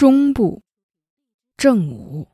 [0.00, 0.62] 中部，
[1.58, 2.26] 正午。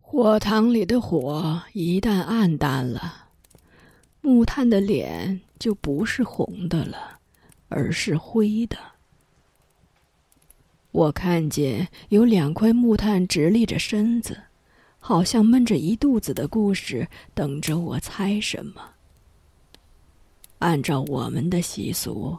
[0.00, 3.28] 火塘里的火一旦暗淡了，
[4.22, 7.20] 木炭的脸就不是红的了，
[7.68, 8.78] 而是灰的。
[10.92, 14.44] 我看见有两块木炭直立着身子，
[14.98, 18.94] 好像闷着一肚子的故事，等着我猜什么。
[20.60, 22.38] 按照我们的习俗。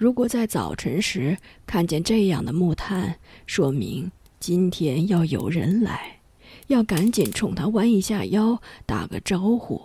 [0.00, 6.20] 如果在早晨时看见这样的木炭，说明今天要有人来，
[6.68, 9.82] 要赶紧冲他弯一下腰，打个招呼，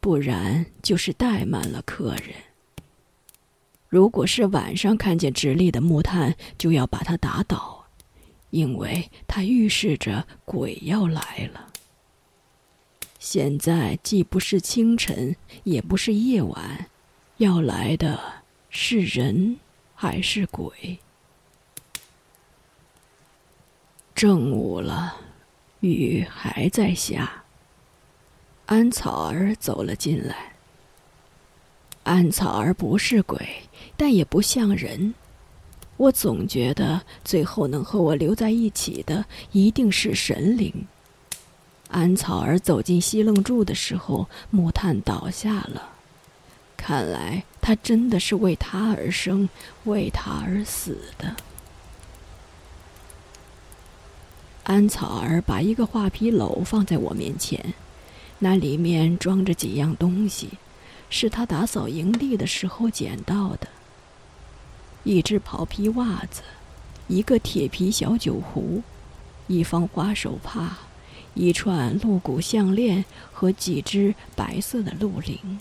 [0.00, 2.34] 不然就是怠慢了客人。
[3.88, 7.86] 如果是晚上看见直立的木炭，就要把它打倒，
[8.50, 11.68] 因为它预示着鬼要来了。
[13.20, 16.90] 现在既不是清晨，也不是夜晚，
[17.36, 18.44] 要来的。
[18.78, 19.56] 是人
[19.94, 20.98] 还是鬼？
[24.14, 25.16] 正午了，
[25.80, 27.42] 雨还在下。
[28.66, 30.52] 安草儿走了进来。
[32.02, 33.62] 安草儿不是鬼，
[33.96, 35.14] 但也不像人。
[35.96, 40.86] 我总觉得最后能和我留在一起的一定是神灵。
[41.88, 45.95] 安草儿走进西楞柱的时候，木炭倒下了。
[46.86, 49.48] 看来他真的是为他而生，
[49.86, 51.34] 为他而死的。
[54.62, 57.74] 安草儿把一个画皮篓放在我面前，
[58.38, 60.50] 那里面装着几样东西，
[61.10, 63.66] 是他打扫营地的时候捡到的：
[65.02, 66.42] 一只袍皮袜子，
[67.08, 68.84] 一个铁皮小酒壶，
[69.48, 70.78] 一方花手帕，
[71.34, 75.58] 一串鹿骨项链和几只白色的鹿铃。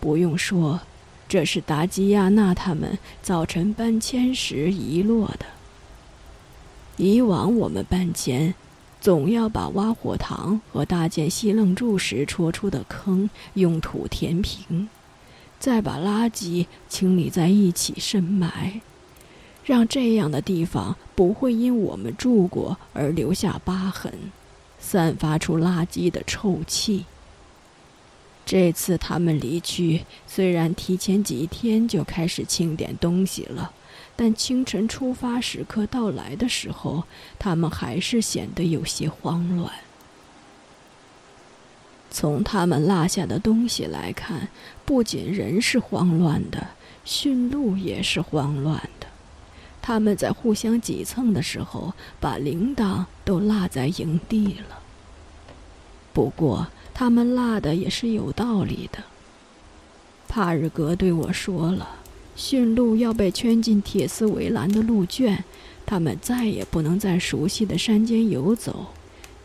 [0.00, 0.80] 不用说，
[1.28, 5.46] 这是达吉亚娜他们早晨搬迁时遗落的。
[6.96, 8.54] 以往我们搬迁，
[9.00, 14.88] 总要把挖火塘和搭建西楞柱时戳出的坑用土填平，
[15.60, 18.80] 再把垃圾清理在一起深埋，
[19.64, 24.12] 让这样的地方不会因我们住过而留下疤痕，
[24.80, 27.04] 散发出垃圾的臭气。
[28.48, 33.72] 这次他们离去，虽然提前几天就开始清点东西了，
[34.16, 37.04] 但清晨出发时刻到来的时候，
[37.38, 39.70] 他们还是显得有些慌乱。
[42.10, 44.48] 从他们落下的东西来看，
[44.86, 46.68] 不仅人是慌乱的，
[47.04, 49.08] 驯鹿也是慌乱的。
[49.82, 54.80] 他们在互相挤蹭的时候，把铃铛都落在营地了。
[56.14, 56.68] 不过。
[56.98, 58.98] 他们落的也是有道理的。
[60.26, 61.88] 帕日格对我说了，
[62.34, 65.44] 驯鹿要被圈进铁丝围栏的鹿圈，
[65.86, 68.86] 他们再也不能在熟悉的山间游走。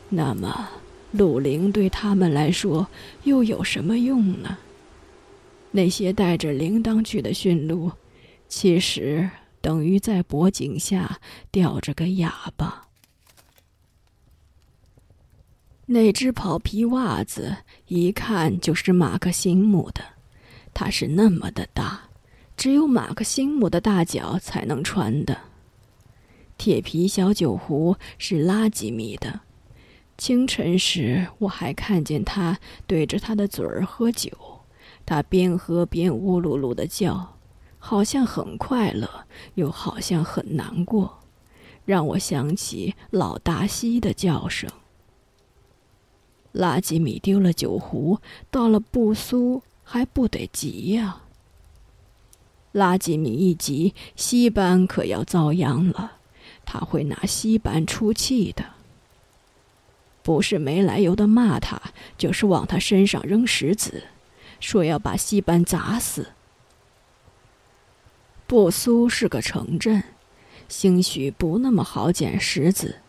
[0.09, 0.67] 那么，
[1.11, 2.87] 鹿铃对他们来说
[3.23, 4.57] 又有什么用呢？
[5.69, 7.91] 那些带着铃铛去的驯鹿，
[8.49, 9.29] 其实
[9.61, 11.19] 等于在脖颈下
[11.51, 12.87] 吊着个哑巴。
[15.93, 17.55] 那只跑皮袜子
[17.85, 20.03] 一看就是马克辛姆的，
[20.73, 22.09] 它是那么的大，
[22.57, 25.37] 只有马克辛姆的大脚才能穿的。
[26.57, 29.41] 铁皮小酒壶是拉吉米的，
[30.17, 32.57] 清晨时我还看见他
[32.87, 34.31] 对着他的嘴儿喝酒，
[35.05, 37.37] 他边喝边呜噜噜的叫，
[37.77, 41.19] 好像很快乐，又好像很难过，
[41.85, 44.67] 让我想起老达西的叫声。
[46.53, 48.19] 拉吉米丢了酒壶，
[48.49, 51.23] 到了布苏还不得急呀？
[52.71, 56.13] 拉吉米一急，西班可要遭殃了，
[56.65, 58.63] 他会拿西班出气的。
[60.23, 61.81] 不是没来由的骂他，
[62.17, 64.03] 就是往他身上扔石子，
[64.59, 66.29] 说要把西班砸死。
[68.47, 70.03] 布苏是个城镇，
[70.69, 72.99] 兴许不那么好捡石子，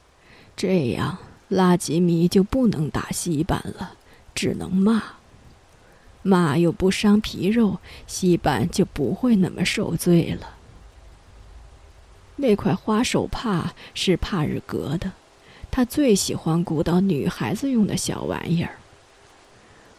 [0.56, 1.18] 这样。
[1.54, 3.92] 拉吉米就不能打西板了，
[4.34, 5.00] 只能骂。
[6.22, 7.78] 骂又不伤皮肉，
[8.08, 10.56] 西板就不会那么受罪了。
[12.36, 15.12] 那块花手帕是帕日格的，
[15.70, 18.74] 他最喜欢鼓捣女孩子用的小玩意儿。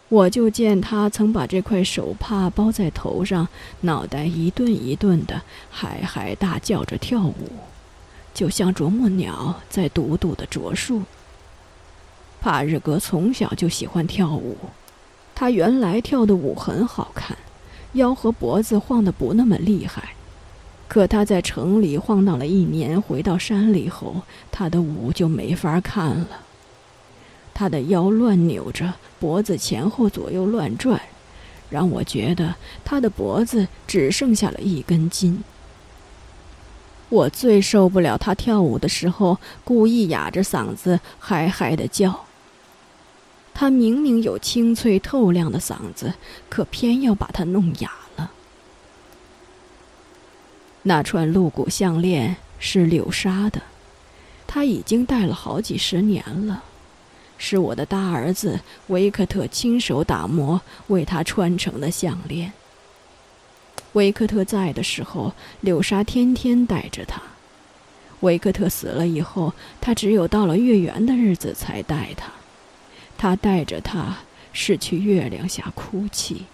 [0.09, 3.47] 我就见他曾把这块手帕包在头上，
[3.81, 5.41] 脑袋一顿一顿的，
[5.71, 7.49] 嗨嗨大叫着跳舞，
[8.33, 11.03] 就像啄木鸟在笃笃的啄树。
[12.45, 14.55] 帕日格从小就喜欢跳舞，
[15.33, 17.35] 他原来跳的舞很好看，
[17.93, 20.09] 腰和脖子晃得不那么厉害，
[20.87, 24.21] 可他在城里晃荡了一年，回到山里后，
[24.51, 26.27] 他的舞就没法看了。
[27.51, 31.01] 他的腰乱扭着，脖子前后左右乱转，
[31.71, 32.53] 让我觉得
[32.83, 35.43] 他的脖子只剩下了一根筋。
[37.09, 42.25] 我最受不了他跳舞的时候故意哑着嗓子嗨嗨的叫。
[43.57, 46.13] 他明明有清脆透亮的嗓子，
[46.49, 48.29] 可偏要把它弄哑了。
[50.83, 53.61] 那串鹿骨项链是柳沙的，
[54.45, 56.63] 他已经戴了好几十年了，
[57.37, 62.51] 是我的大儿子维克特亲手打磨为他穿成的项链。
[63.93, 67.21] 维克特在的时候，柳沙天天带着他；
[68.19, 72.29] 维克特死了以后，他只有到了月圆的日子才带他。
[73.17, 74.17] 他带着他
[74.53, 76.45] 是去月亮下哭泣。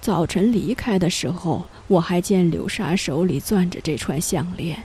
[0.00, 4.84] 早晨离开的时候，我还见柳沙手里攥着这串项链。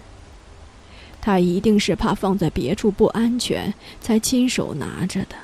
[1.21, 5.35] 他一定是怕放在别处不安全，才亲手拿着的。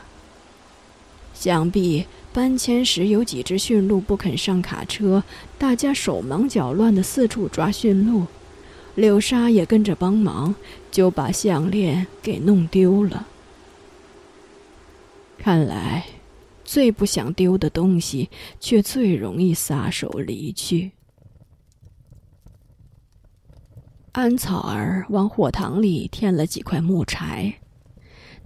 [1.34, 5.24] 想必搬迁时有几只驯鹿不肯上卡车，
[5.58, 8.28] 大家手忙脚乱的四处抓驯鹿，
[8.94, 10.54] 柳沙也跟着帮忙，
[10.92, 13.26] 就把项链给弄丢了。
[15.42, 16.06] 看来。
[16.64, 18.30] 最不想丢的东西，
[18.60, 20.92] 却最容易撒手离去。
[24.12, 27.54] 安草儿往火塘里添了几块木柴，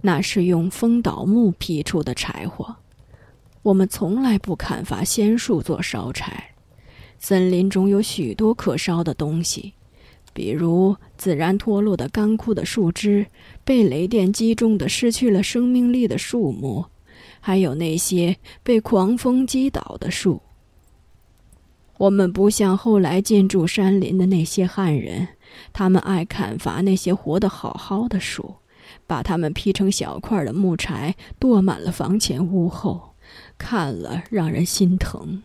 [0.00, 2.74] 那是用风倒木劈出的柴火。
[3.62, 6.52] 我们从来不砍伐仙树做烧柴。
[7.18, 9.74] 森林中有许多可烧的东西，
[10.36, 13.26] 比如自然脱落的干枯的树枝，
[13.64, 16.84] 被雷电击中的失去了生命力的树木。
[17.40, 20.42] 还有那些被狂风击倒的树。
[21.96, 25.28] 我们不像后来进驻山林的那些汉人，
[25.72, 28.56] 他们爱砍伐那些活得好好的树，
[29.06, 33.14] 把它们劈成小块的木柴，垛满了房前屋后，
[33.56, 35.42] 看了让人心疼。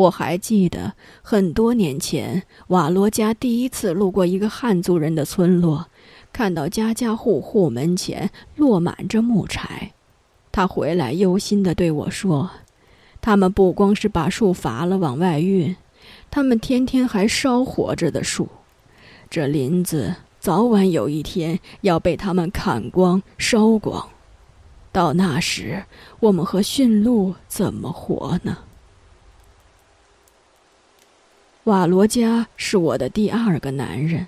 [0.00, 5.88] 我还记得很多年前，瓦罗加第一次路过一个汉族人的村落。
[6.32, 9.92] 看到家家户户门前落满着木柴，
[10.52, 12.48] 他回来忧心地对我说
[13.20, 15.76] ：“他们不光是把树伐了往外运，
[16.30, 18.48] 他们天天还烧活着的树。
[19.28, 24.08] 这林子早晚有一天要被他们砍光、烧光。
[24.92, 25.84] 到那时，
[26.20, 28.56] 我们和驯鹿怎么活呢？”
[31.64, 34.26] 瓦罗加是我的第二个男人。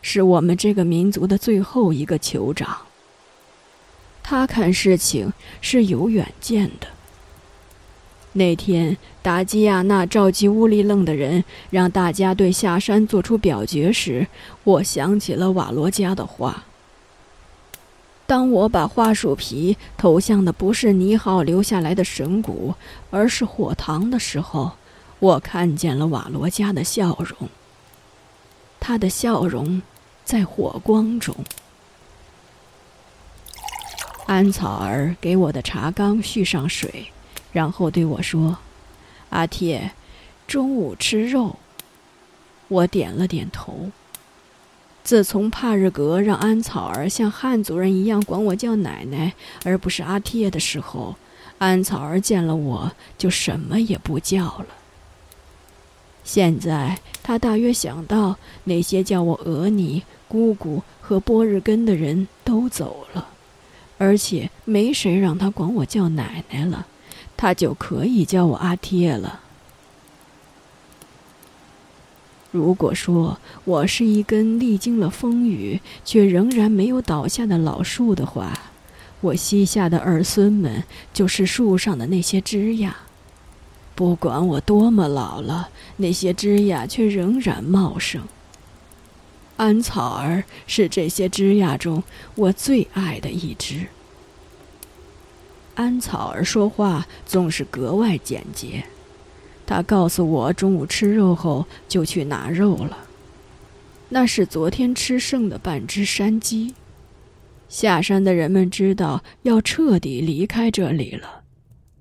[0.00, 2.78] 是我们这个民族的最后一个酋长。
[4.22, 6.86] 他看事情是有远见的。
[8.34, 14.28] 那天，达基亚娜召集乌里楞的人，让大家对下山做出表决时，
[14.62, 16.64] 我想起了瓦罗加的话。
[18.26, 22.74] 当我把桦树皮投向的不是尼浩留下来的神谷，
[23.10, 24.72] 而是火塘的时候，
[25.20, 27.48] 我看见了瓦罗加的笑容。
[28.80, 29.82] 他的笑容。
[30.24, 31.34] 在火光中，
[34.26, 37.10] 安草儿给我的茶缸续上水，
[37.50, 38.58] 然后对我说
[39.32, 39.92] ：“阿贴，
[40.46, 41.56] 中午吃肉。”
[42.68, 43.90] 我点了点头。
[45.02, 49.32] 自从帕日格让安草儿像汉族人一样管我叫奶奶，
[49.64, 51.16] 而不是阿贴的时候，
[51.56, 54.66] 安草儿见了我就什么也不叫了。
[56.28, 60.02] 现在他大约想到那些叫我额尼。
[60.28, 63.28] 姑姑和波日根的人都走了，
[63.96, 66.86] 而且没谁让他管我叫奶奶了，
[67.34, 69.40] 他就可以叫我阿爹了。
[72.50, 78.52] 如果说我是一根历经了风雨却仍然没有倒下的老树的话，
[79.22, 82.92] 我膝下的儿孙们就是树上的那些枝桠。
[83.98, 88.22] 不管我多么老了，那些枝桠却仍然茂盛。
[89.56, 92.04] 安草儿是这些枝桠中
[92.36, 93.88] 我最爱的一只。
[95.74, 98.84] 安草儿说话总是格外简洁，
[99.66, 102.98] 他告诉我中午吃肉后就去拿肉了，
[104.10, 106.72] 那是昨天吃剩的半只山鸡。
[107.68, 111.37] 下山的人们知道要彻底离开这里了，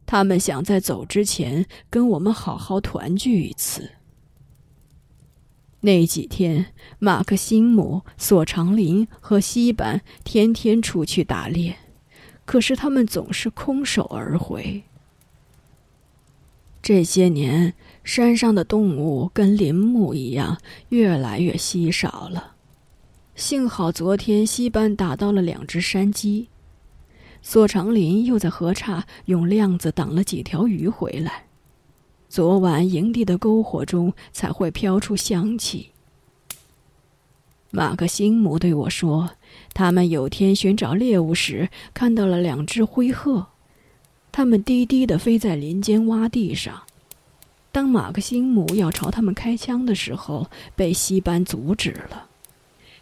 [0.07, 3.91] 他们想在走之前跟我们好好团聚一次。
[5.81, 11.77] 那几天，马克辛姆、索长林和西班天天出去打猎，
[12.45, 14.81] 可是他们总是空手而回。
[16.81, 17.73] 这些年，
[18.03, 20.57] 山上的动物跟林木一样，
[20.89, 22.55] 越来越稀少了。
[23.35, 26.47] 幸好昨天西班打到了两只山鸡，
[27.50, 31.46] 索长林又在河岔用亮子挡了几条鱼回来。
[32.27, 35.92] 昨晚营地的篝火中才会飘出香气。
[37.72, 39.30] 马克辛姆对我说，
[39.74, 43.48] 他们有天寻找猎物时看到了两只灰鹤，
[44.34, 46.84] 它们低低地飞在林间洼地上。
[47.72, 52.27] 当马克辛姆要朝他们开枪的时候，被西班阻止了。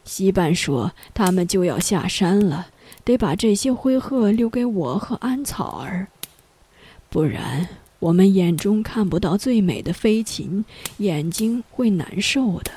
[0.03, 2.67] 西班说：“他们就要下山了，
[3.03, 6.07] 得把这些灰鹤留给我和安草儿，
[7.09, 7.67] 不然
[7.99, 10.65] 我们眼中看不到最美的飞禽，
[10.97, 12.71] 眼睛会难受的。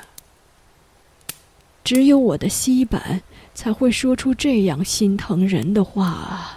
[1.83, 3.21] 只有我的西板
[3.53, 6.55] 才会说出这样心疼人的话啊！”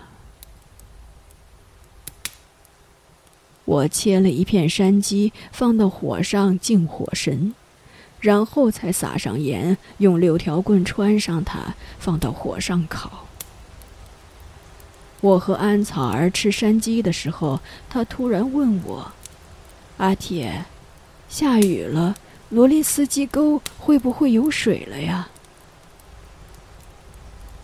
[3.64, 7.54] 我切了一片山鸡，放到火上敬火神。
[8.20, 13.26] 然后才撒上盐，用六条棍穿上它，放到火上烤。
[15.22, 19.10] 我和安草儿吃山鸡的时候，他突然问我
[19.96, 20.66] ：“阿铁，
[21.30, 22.14] 下雨了，
[22.50, 25.30] 罗林斯基沟会不会有水了呀？”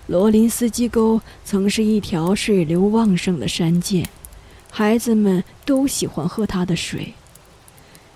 [0.08, 4.08] 罗林斯基沟曾是一条水流旺盛的山涧，
[4.70, 7.12] 孩子们都喜欢喝它的水。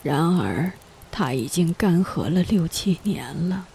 [0.02, 0.72] 然而。
[1.14, 3.66] 它已经干涸了六七年了。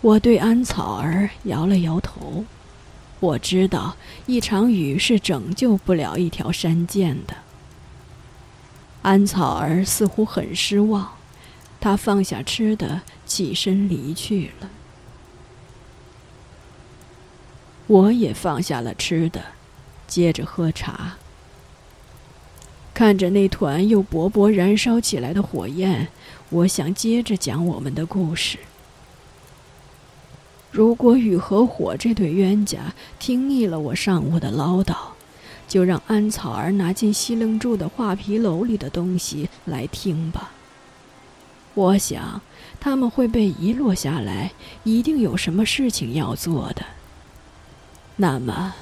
[0.00, 2.44] 我对安草儿摇了摇头，
[3.20, 3.96] 我知道
[4.26, 7.34] 一场雨是拯救不了一条山涧的。
[9.02, 11.16] 安草儿似乎很失望，
[11.80, 14.70] 他放下吃的，起身离去了。
[17.86, 19.42] 我也放下了吃的，
[20.06, 21.16] 接着喝茶。
[22.92, 26.08] 看着那团又勃勃燃烧起来的火焰，
[26.50, 28.58] 我想接着讲我们的故事。
[30.70, 34.94] 如果雨和火这对冤家听腻了我上午的唠叨，
[35.66, 40.52] 就让安草儿拿进西楞柱的画皮楼里的东西来听吧。
[41.74, 42.40] 我想
[42.80, 44.52] 他们会被遗落下来，
[44.84, 46.84] 一定有什么事情要做的。
[48.16, 48.74] 那么，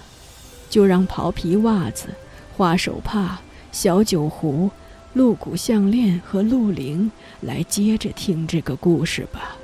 [0.71, 2.09] 就让袍皮袜子、
[2.57, 3.41] 花手帕。
[3.73, 4.71] 小酒壶、
[5.13, 7.13] 鹿骨项链和鹿铃，
[7.43, 9.57] 来接着听这个故事吧。